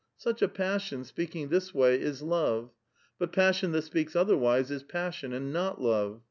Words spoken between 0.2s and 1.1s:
a passion,